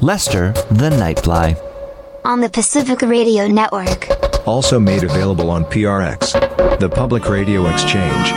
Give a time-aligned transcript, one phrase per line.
[0.00, 1.56] Lester the Nightfly.
[2.24, 4.08] On the Pacific Radio Network.
[4.46, 8.32] Also made available on PRX, the Public Radio Exchange.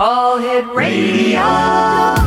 [0.00, 2.17] All Hit Radio.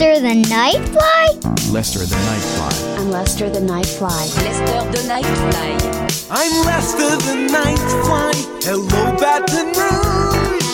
[0.00, 1.70] Lester the Nightfly?
[1.70, 2.98] Lester the Nightfly.
[2.98, 4.34] I'm Lester the Nightfly.
[4.34, 6.26] Lester the Nightfly.
[6.30, 8.64] I'm Lester the Nightfly.
[8.64, 10.70] Hello, Baton Rouge.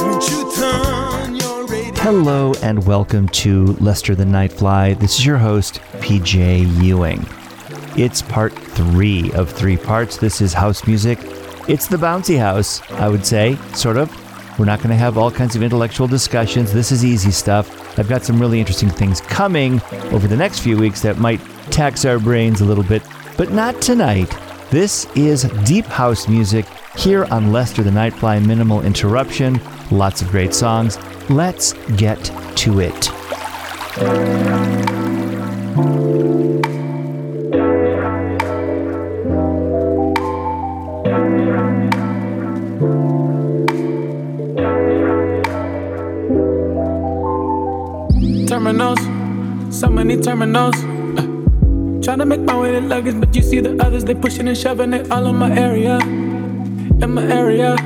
[0.00, 2.00] Won't you turn your radio?
[2.00, 5.00] Hello and welcome to Lester the Nightfly.
[5.00, 7.26] This is your host, PJ Ewing.
[7.96, 10.16] It's part three of three parts.
[10.18, 11.18] This is house music.
[11.66, 14.23] It's the bouncy house, I would say, sort of.
[14.58, 16.72] We're not going to have all kinds of intellectual discussions.
[16.72, 17.98] This is easy stuff.
[17.98, 19.80] I've got some really interesting things coming
[20.12, 23.02] over the next few weeks that might tax our brains a little bit,
[23.36, 24.32] but not tonight.
[24.70, 29.60] This is deep house music here on Lester the Nightfly Minimal Interruption.
[29.90, 30.98] Lots of great songs.
[31.28, 32.24] Let's get
[32.56, 33.10] to it.
[50.54, 51.98] Many.
[51.98, 54.48] Uh, trying to make my way to luggage, but you see the others, they pushing
[54.48, 55.98] and shoving it all in my area.
[55.98, 57.76] In my area.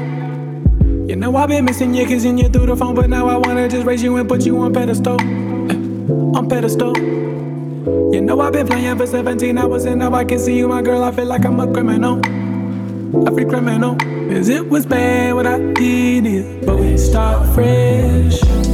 [1.09, 3.69] You know I've been missing you, kissing you through the phone, but now I wanna
[3.69, 5.19] just raise you and put you on pedestal.
[5.21, 6.97] Uh, on pedestal.
[8.13, 10.83] You know I've been playing for 17 hours and now I can see you, my
[10.83, 11.03] girl.
[11.03, 12.21] I feel like I'm a criminal.
[13.27, 13.97] A free criminal.
[13.97, 18.68] Cause it was bad what I did but we start fresh.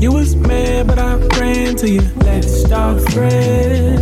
[0.00, 2.02] You was mad, but I ran to you.
[2.18, 3.98] Let's start fresh.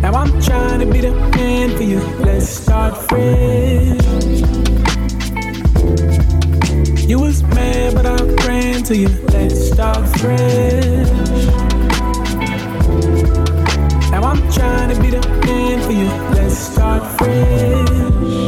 [0.00, 2.00] Now I'm trying to be the man for you.
[2.24, 4.00] Let's start fresh.
[7.06, 9.08] You was mad, but I ran to you.
[9.28, 11.10] Let's start fresh.
[14.10, 16.08] Now I'm trying to be the man for you.
[16.34, 18.45] Let's start fresh.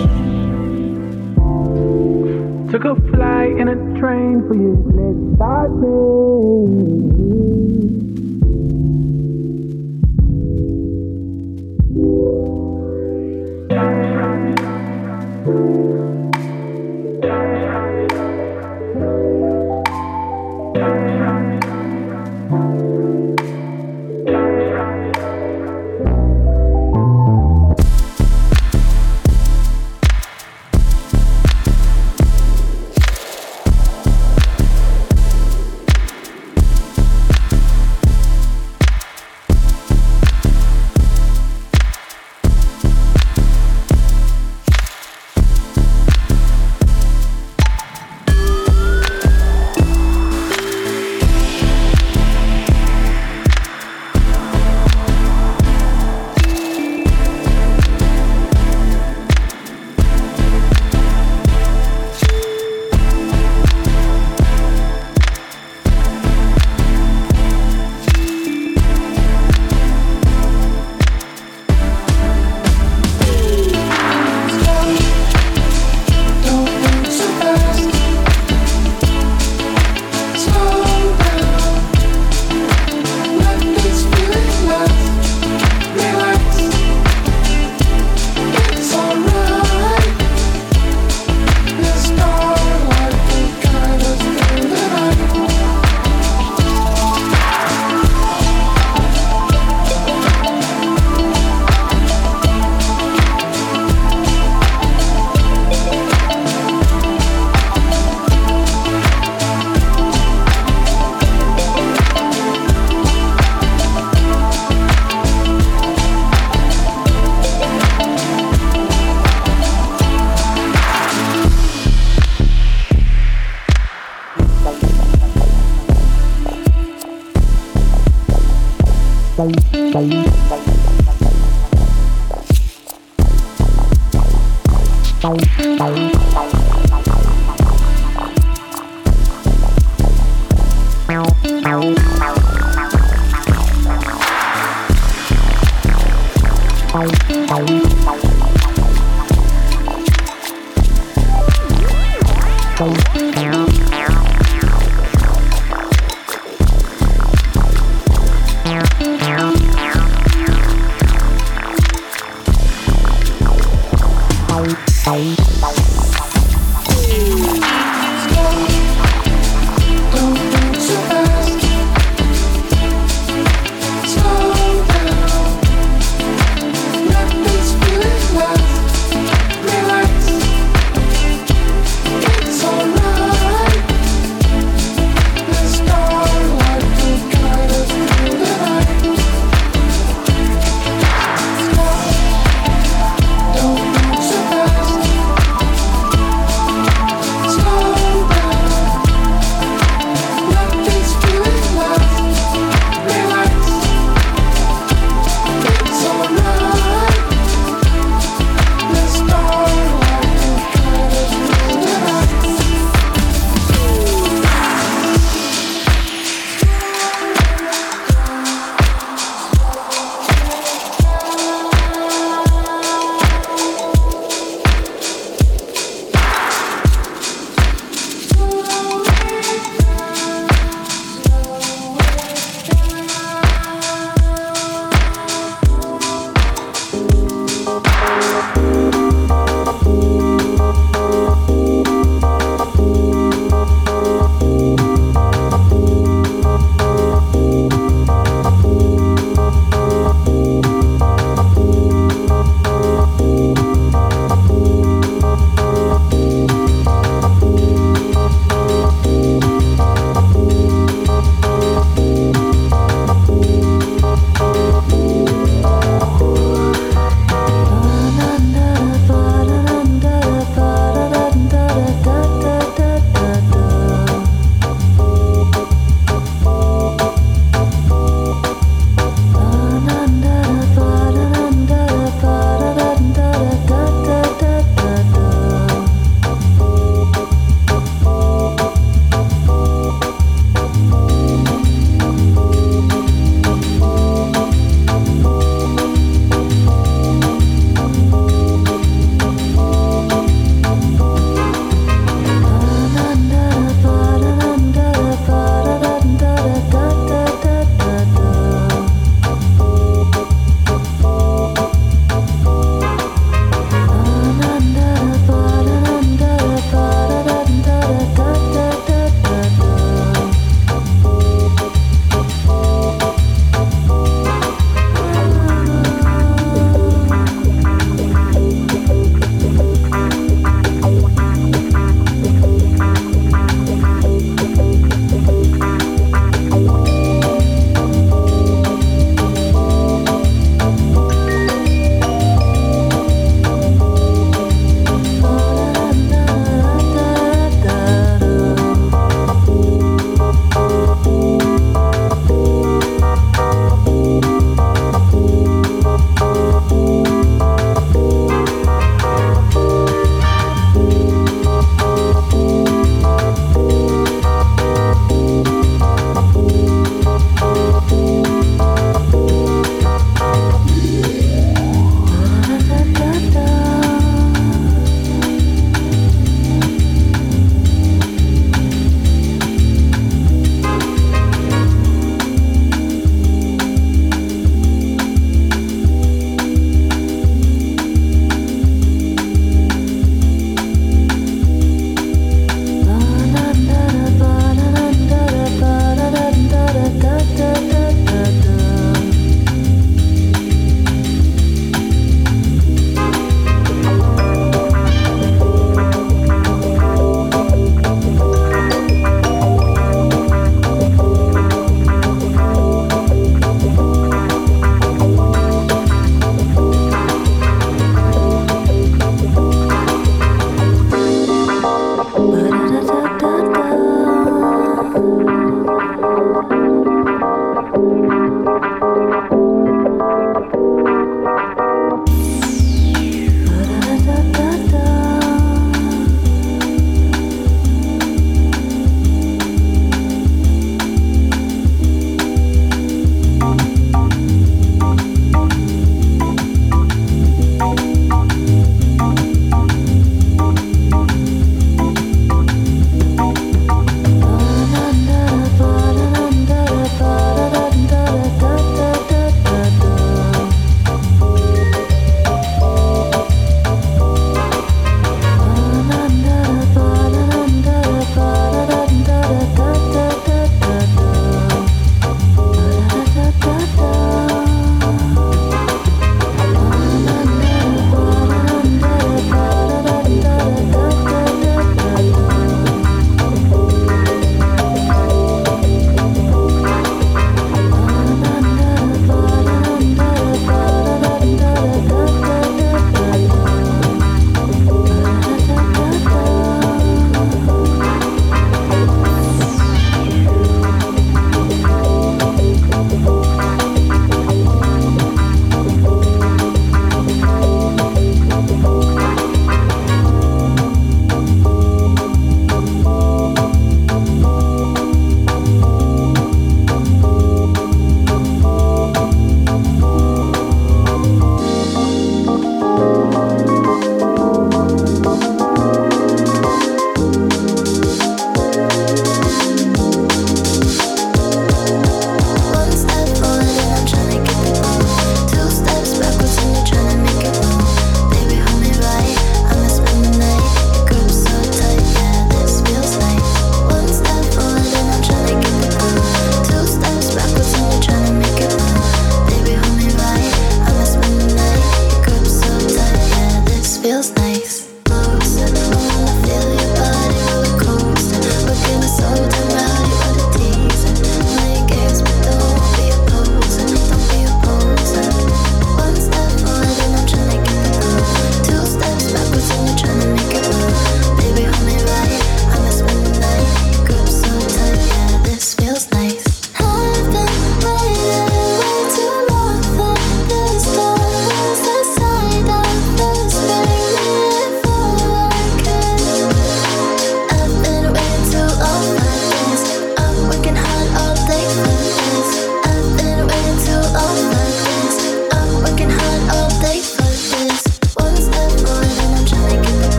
[2.71, 4.77] Took a flight and a train for you.
[4.93, 7.68] Let's start fresh.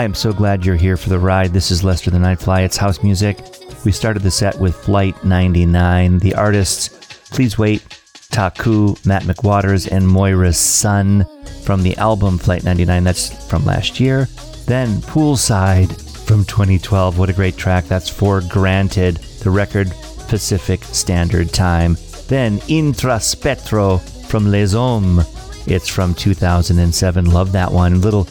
[0.00, 1.52] I am so glad you're here for the ride.
[1.52, 2.64] This is Lester the Nightfly.
[2.64, 3.38] It's house music.
[3.84, 6.20] We started the set with Flight 99.
[6.20, 6.88] The artists,
[7.28, 11.26] please wait, Taku, Matt McWaters, and Moira's Son
[11.64, 13.04] from the album Flight 99.
[13.04, 14.26] That's from last year.
[14.64, 15.92] Then Poolside
[16.26, 17.18] from 2012.
[17.18, 17.84] What a great track.
[17.84, 19.92] That's for Granted, the record
[20.28, 21.98] Pacific Standard Time.
[22.26, 25.26] Then Intraspetro from Les Hommes.
[25.66, 27.30] It's from 2007.
[27.30, 28.00] Love that one.
[28.00, 28.26] Little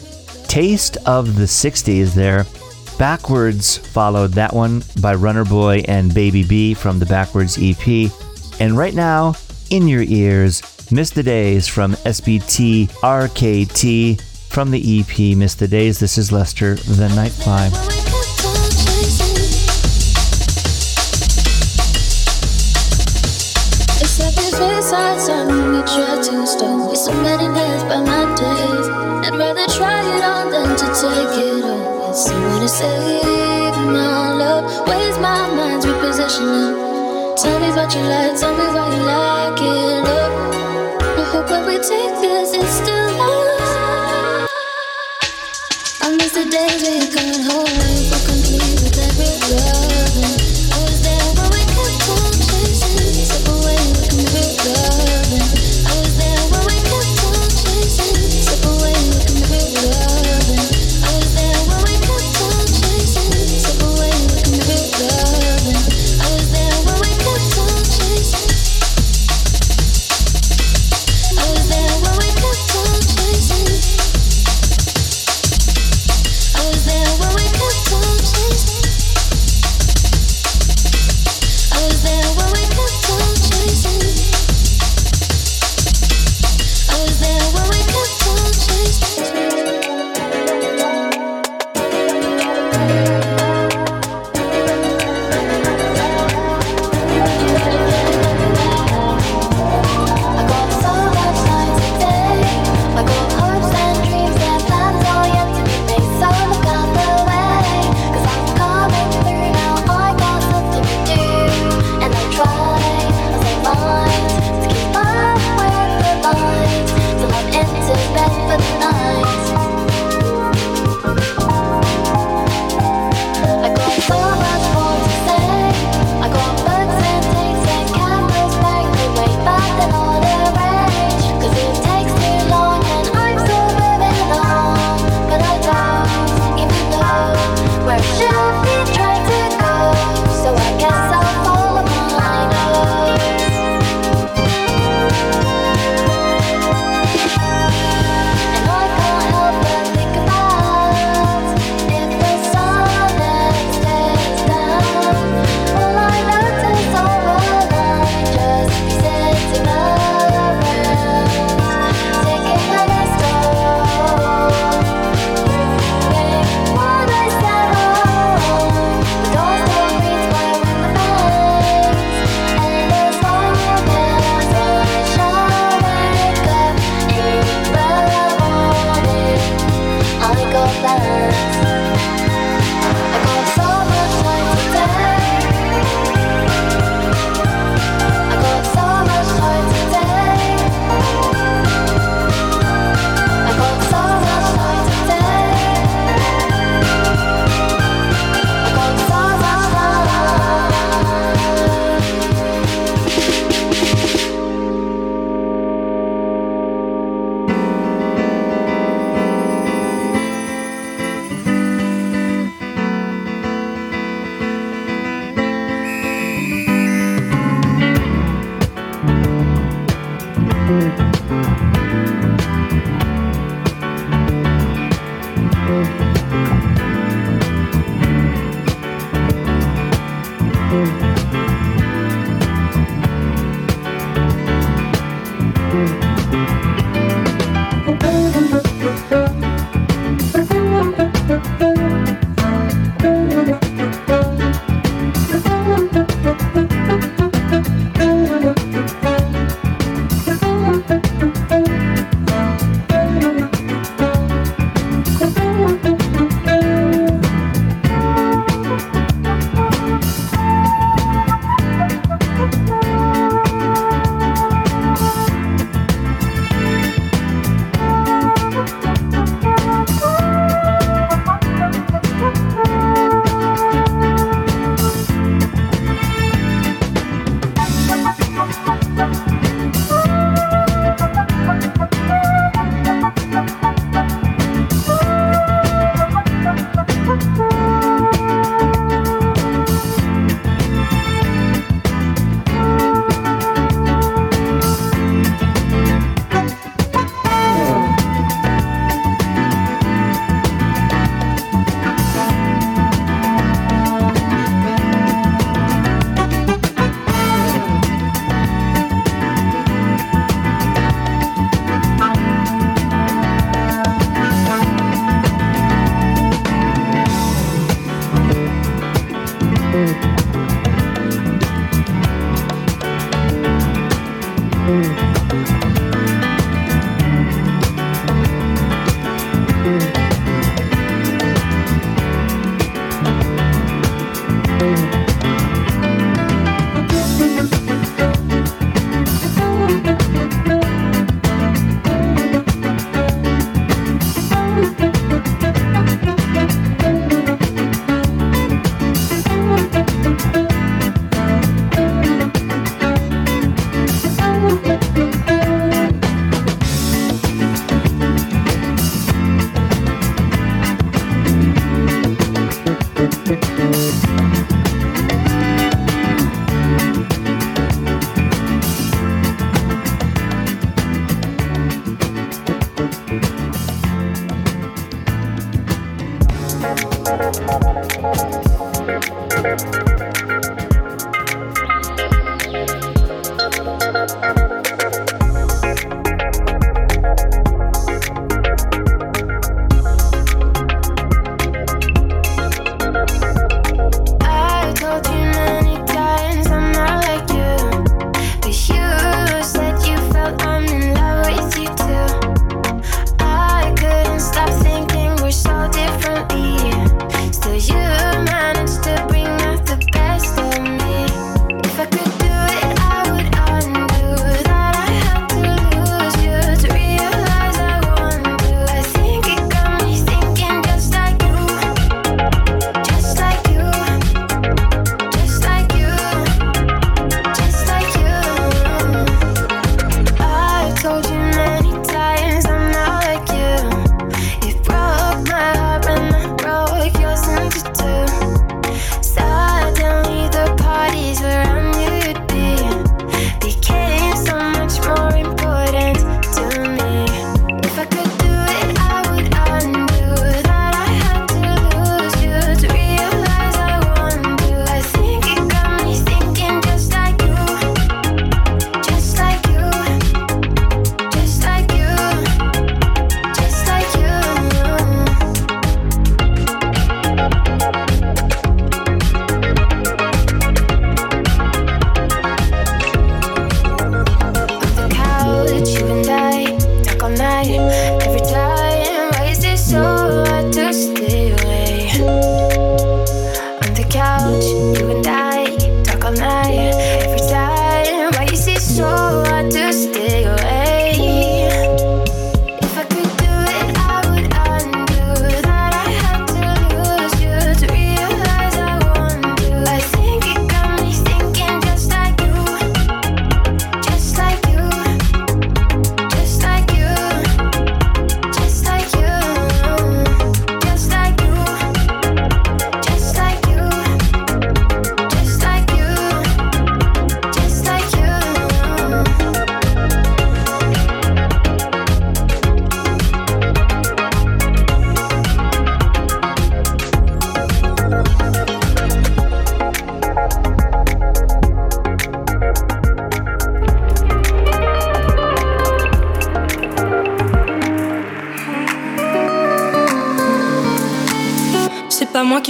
[0.49, 2.45] taste of the 60s there.
[2.97, 8.11] Backwards followed that one by Runner Boy and Baby B from the Backwards EP.
[8.59, 9.35] And right now,
[9.69, 12.89] in your ears, Miss the Days from SBTRKT
[14.49, 15.99] from the EP Miss the Days.
[15.99, 17.99] This is Lester the Nightfly.
[27.21, 27.48] by
[32.69, 34.87] save my love.
[34.87, 37.35] Waste my mind's repositioning.
[37.41, 40.31] Tell me what you like, tell me why you like it up.
[41.17, 44.49] I hope when we take this, it's still love.
[46.01, 49.78] I miss the days where you couldn't hold me for complete with every loving.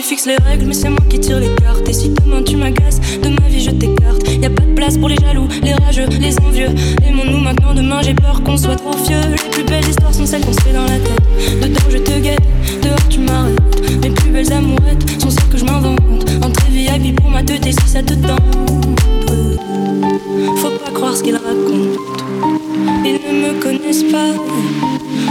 [0.10, 1.88] Fixe les règles, mais c'est moi qui tire les cartes.
[1.88, 4.28] Et si demain tu m'agaces, de ma vie je t'écarte.
[4.28, 6.70] Y a pas de place pour les jaloux, les rageux, les envieux.
[7.08, 9.22] Aimons-nous maintenant, demain j'ai peur qu'on soit trop vieux.
[9.30, 11.62] Les plus belles histoires sont celles qu'on se fait dans la tête.
[11.62, 12.42] Dedans je te guette,
[12.82, 14.02] dehors tu m'arrêtes.
[14.02, 16.02] Mes plus belles amourettes sont celles que je m'invente.
[16.44, 18.88] Entrée VIP pour ma tête si ça te tente.
[20.56, 22.00] Faut pas croire ce qu'ils racontent.
[23.06, 24.34] Ils ne me connaissent pas.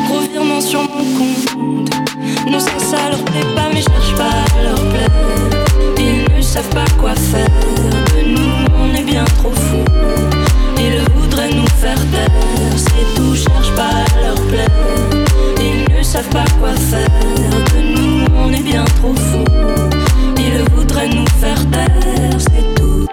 [0.07, 2.08] Gros sur mon compte.
[2.51, 5.11] Non, ça, ça leur plaît pas, mais je cherche pas à leur plaire.
[5.99, 7.47] Ils ne savent pas quoi faire.
[8.15, 9.85] De nous, on est bien trop fous.
[10.79, 12.31] Ils voudraient nous faire taire.
[12.77, 14.71] C'est tout, cherche pas à leur plaire.
[15.61, 17.09] Ils ne savent pas quoi faire.
[17.75, 19.45] De nous, on est bien trop fous.
[20.39, 22.39] Ils voudraient nous faire taire.
[22.39, 23.07] C'est tout.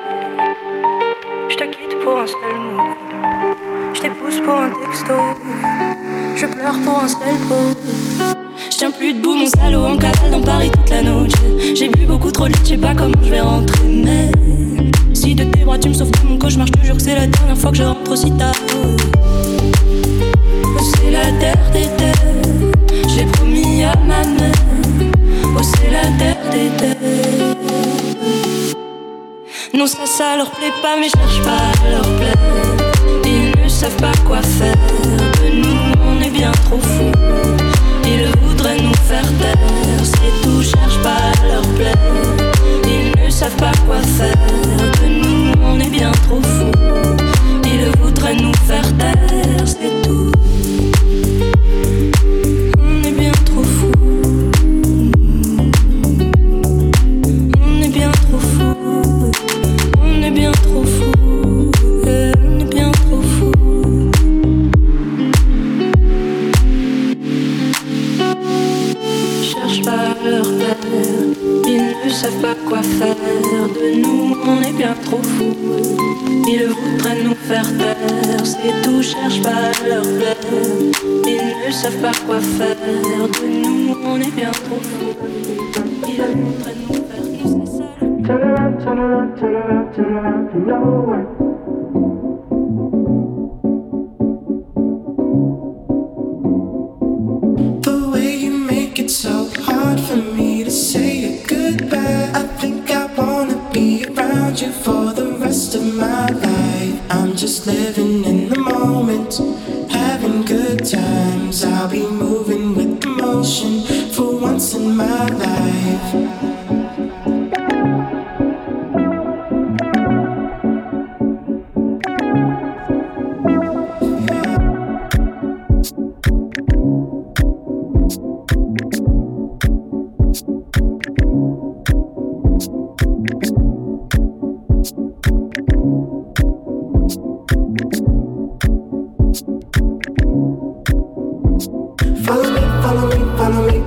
[1.50, 2.84] Je te quitte pour un seul mot.
[3.94, 5.14] Je t'épouse pour un texto.
[6.38, 7.75] Je pleure pour un seul pot.
[9.54, 11.32] En cavale dans Paris toute la nuit.
[11.76, 13.88] J'ai bu beaucoup trop de je sais pas comment je vais rentrer.
[13.88, 14.32] Mais
[15.14, 17.16] si de tes bras tu me sauves de mon cauchemar, je te jure que c'est
[17.16, 18.56] la dernière fois que je rentre aussi tard.
[20.82, 22.14] C'est la terre des terres,
[23.16, 24.52] j'ai promis à ma mère.
[25.58, 26.66] Oh, c'est la terre des.
[29.78, 32.65] Non, ça, ça leur plaît pas, mais je cherche pas à leur plaire.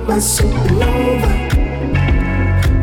[0.07, 1.31] My supernova.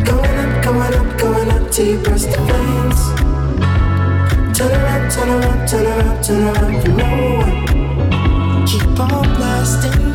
[0.05, 3.01] Going up, going up, going up till you burst the flames.
[4.57, 7.11] Turn around, turn around, turn around, turn around for no
[7.45, 8.67] one.
[8.67, 10.06] Keep on blasting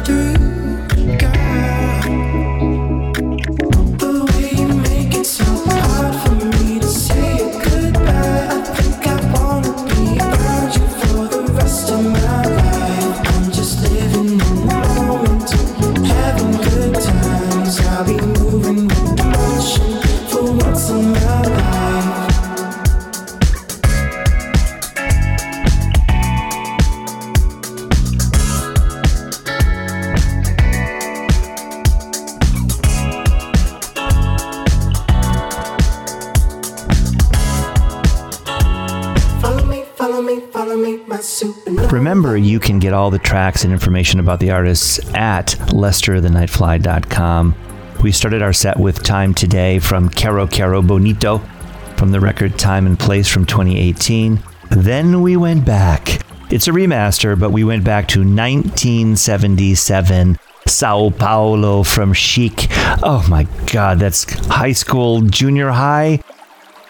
[42.82, 47.56] get all the tracks and information about the artists at lesterthenightfly.com.
[48.02, 51.38] We started our set with Time Today from Caro Caro Bonito
[51.96, 54.42] from the record Time and Place from 2018.
[54.72, 56.24] Then we went back.
[56.52, 60.40] It's a remaster, but we went back to 1977.
[60.66, 62.66] Sao Paulo from Chic.
[63.04, 66.20] Oh my god, that's high school, junior high.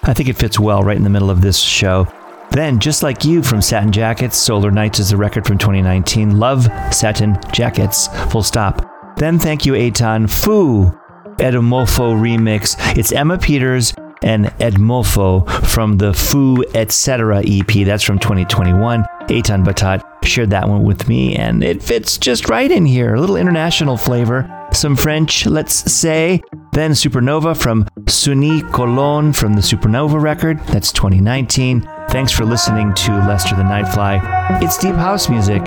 [0.04, 2.08] I think it fits well right in the middle of this show.
[2.52, 6.38] Then, just like you from Satin Jackets, Solar Nights is the record from 2019.
[6.38, 8.86] Love Satin Jackets, full stop.
[9.16, 10.92] Then, thank you, Aton Fu,
[11.38, 12.76] Edmofo remix.
[12.98, 17.42] It's Emma Peters and Edmofo from the Fu Etc.
[17.46, 17.86] EP.
[17.86, 19.06] That's from 2021.
[19.30, 23.16] Aton Batat shared that one with me, and it fits just right in here.
[23.16, 24.50] A little international flavor.
[24.74, 26.42] some French, let's say.
[26.74, 30.60] Then Supernova from Sunny Colon from the Supernova record.
[30.68, 31.88] That's 2019.
[32.12, 34.62] Thanks for listening to Lester the Nightfly.
[34.62, 35.64] It's deep house music.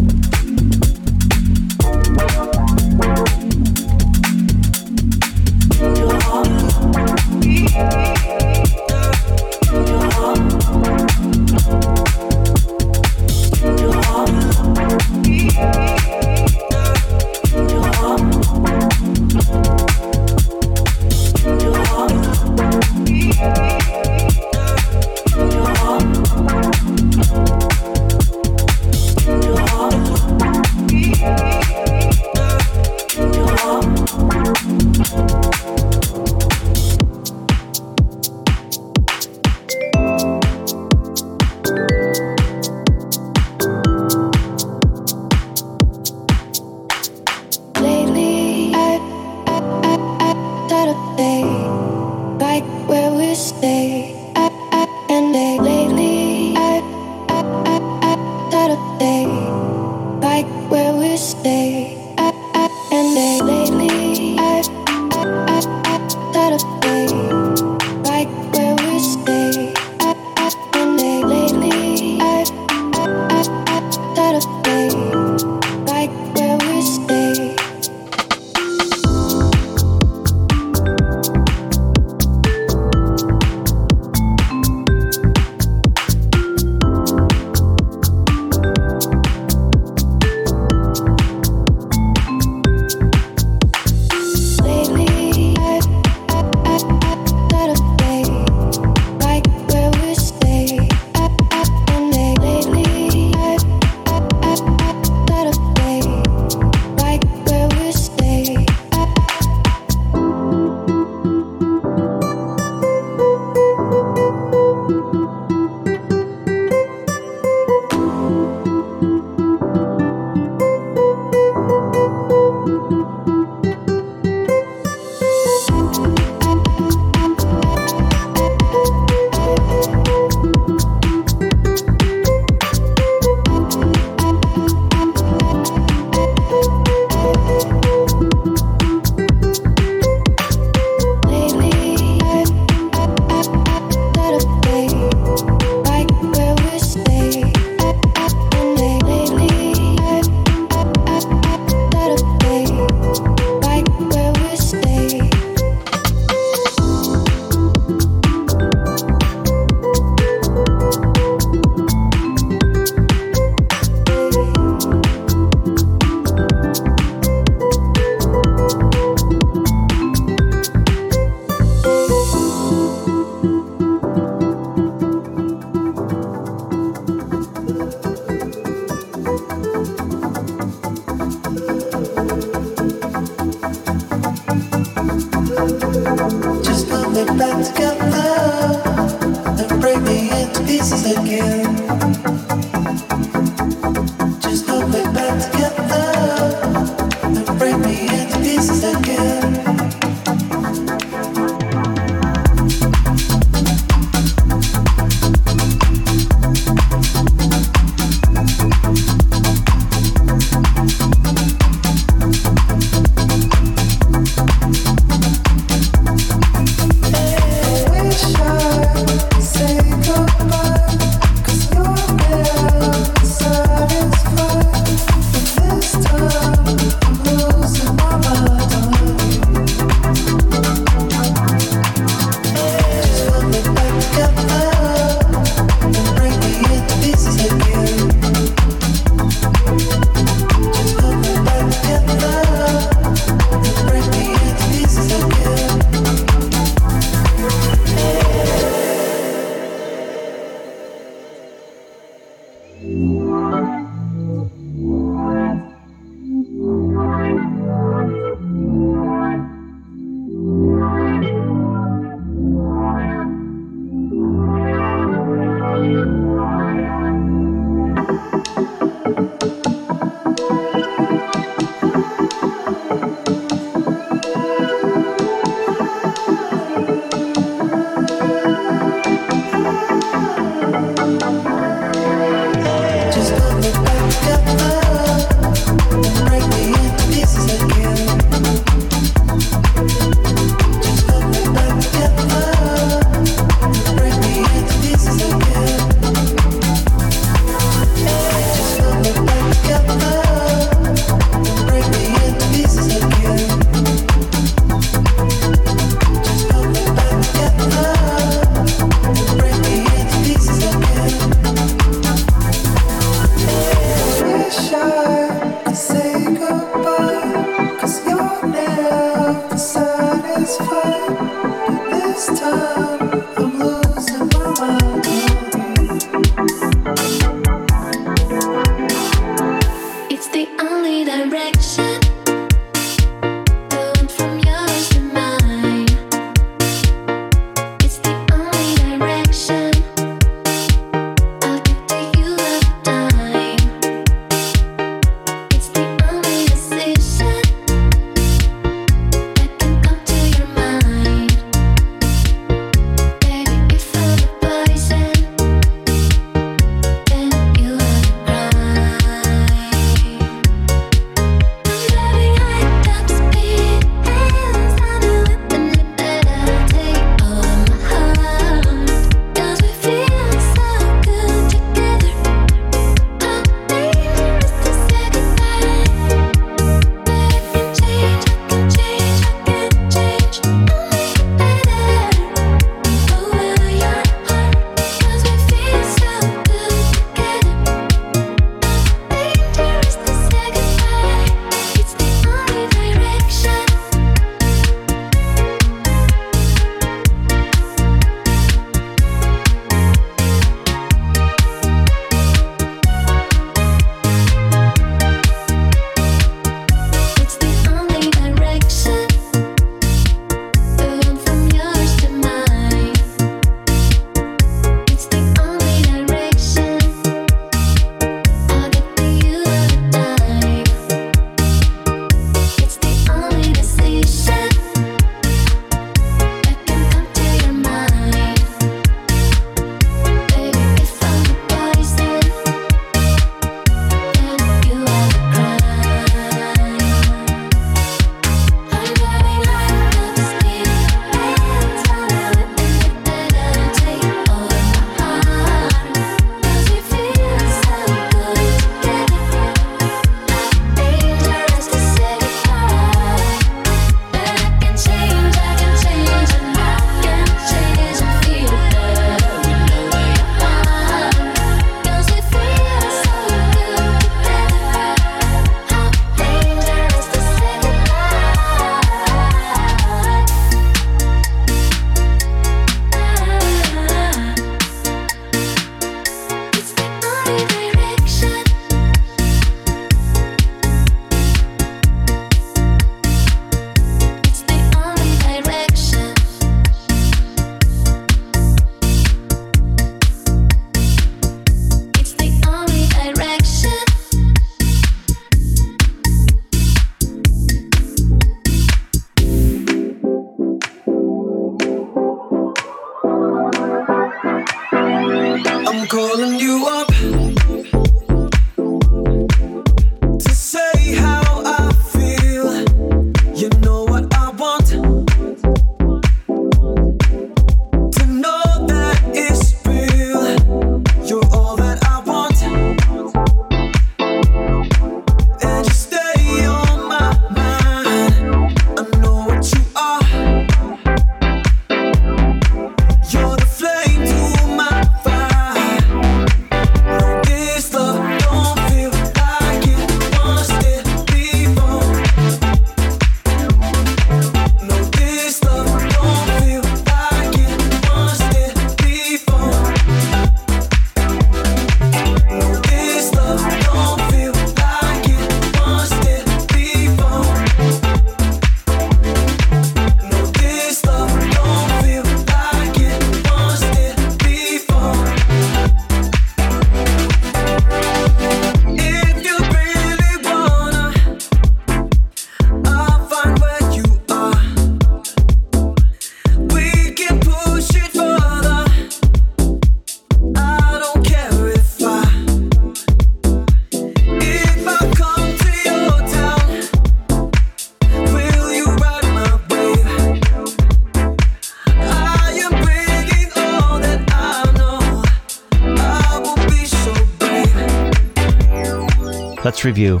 [599.58, 600.00] Let's review.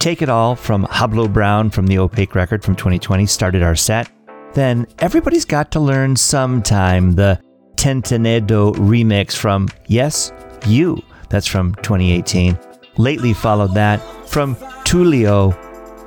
[0.00, 4.10] Take It All from Hablo Brown from the Opaque record from 2020 started our set.
[4.52, 7.40] Then Everybody's Got to Learn Sometime, the
[7.76, 10.32] Tentenedo remix from Yes,
[10.66, 11.00] You.
[11.30, 12.58] That's from 2018.
[12.96, 13.98] Lately followed that
[14.28, 15.54] from Tulio.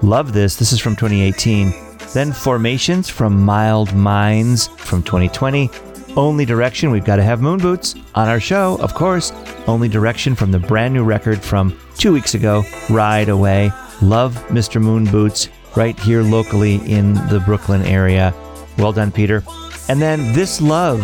[0.03, 0.57] Love this.
[0.57, 1.73] This is from 2018.
[2.13, 5.69] Then Formations from Mild Minds from 2020.
[6.17, 9.31] Only Direction, we've got to have moon boots on our show, of course.
[9.67, 13.71] Only Direction from the brand new record from two weeks ago, Ride Away.
[14.01, 14.81] Love Mr.
[14.81, 18.33] Moon Boots right here locally in the Brooklyn area.
[18.77, 19.43] Well done, Peter.
[19.89, 21.01] And then This Love,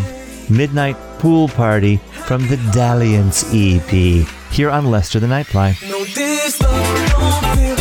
[0.50, 5.76] Midnight Pool Party from the Dalliance EP here on Lester the Nightfly.
[5.90, 7.75] No,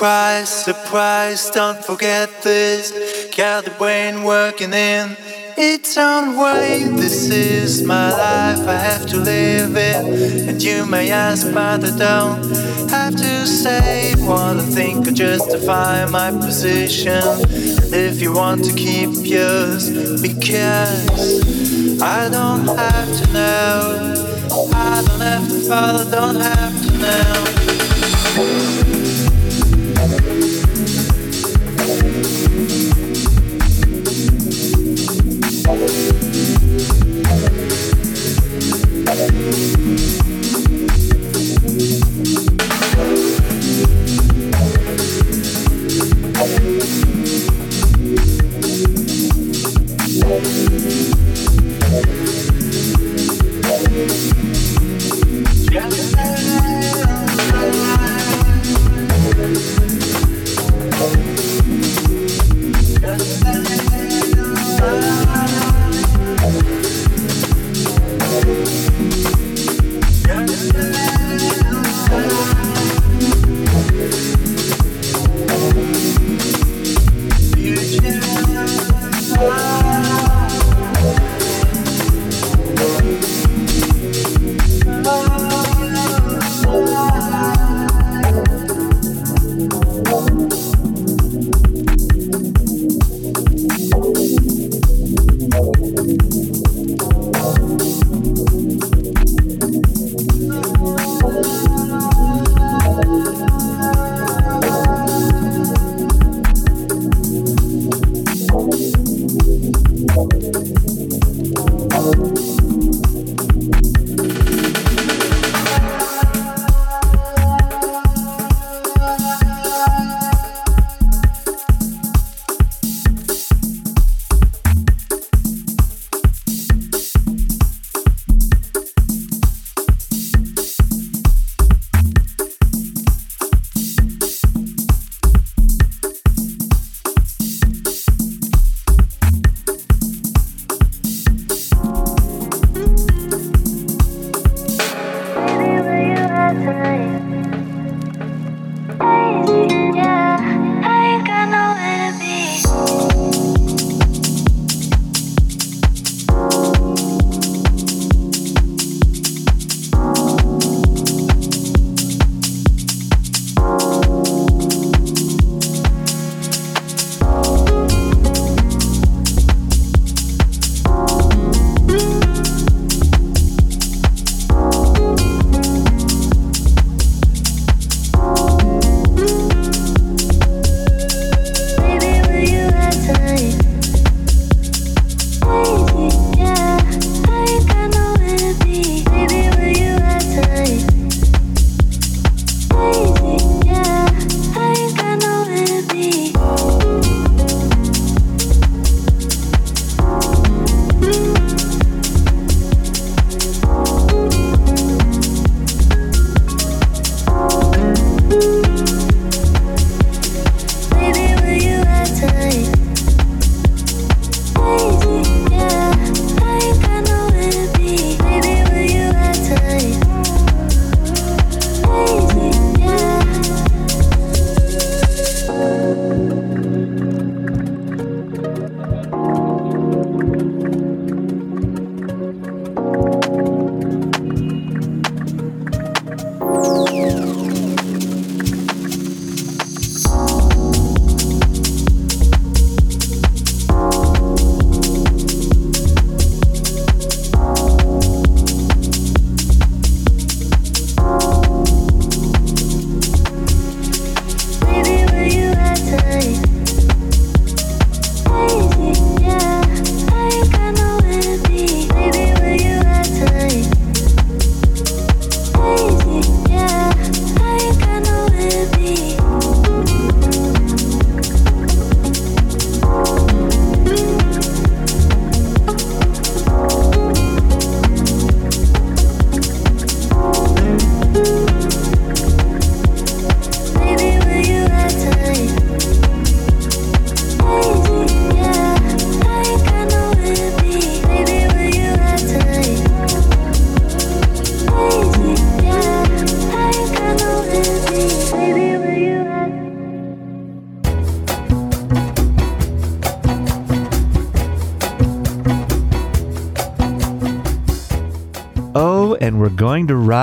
[0.00, 2.90] Surprise, surprise, don't forget this.
[3.36, 5.14] Got the brain working in
[5.58, 6.84] its own way.
[6.84, 10.48] This is my life, I have to live it.
[10.48, 16.06] And you may ask, but I don't have to say what I think or justify
[16.06, 17.22] my position.
[17.92, 19.90] And if you want to keep yours,
[20.22, 24.70] because I don't have to know.
[24.72, 27.59] I don't have to follow, don't have to know.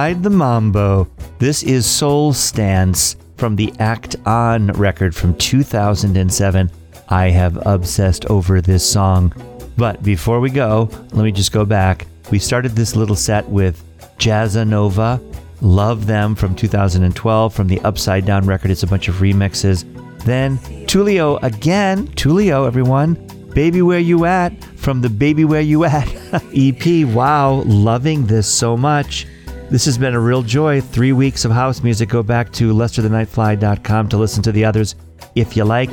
[0.08, 1.05] Ride the mambo.
[1.38, 6.72] This is Soul Stance from the Act On record from 2007.
[7.10, 9.34] I have obsessed over this song.
[9.76, 12.08] But before we go, let me just go back.
[12.32, 13.84] We started this little set with
[14.18, 15.20] Jazzanova,
[15.60, 18.72] Love Them from 2012 from the Upside Down record.
[18.72, 19.84] It's a bunch of remixes.
[20.24, 23.16] Then Tulio again, Tulio, everyone.
[23.53, 26.08] Baby Where You At from the Baby Where You At
[26.55, 27.05] EP.
[27.14, 29.28] Wow, loving this so much.
[29.70, 30.80] This has been a real joy.
[30.80, 32.07] Three weeks of house music.
[32.07, 34.95] Go back to lesterthenightfly.com to listen to the others
[35.36, 35.91] if you like.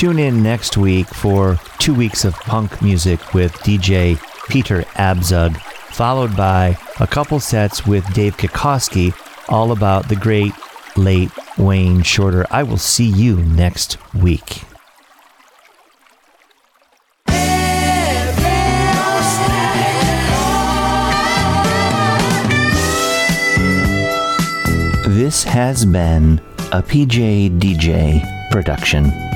[0.00, 5.54] Tune in next week for two weeks of punk music with DJ Peter Abzug,
[5.92, 9.12] followed by a couple sets with Dave Kikoski,
[9.50, 10.54] all about the great
[10.96, 12.46] late Wayne Shorter.
[12.50, 14.62] I will see you next week.
[25.06, 26.40] This has been
[26.72, 29.29] a PJ DJ production.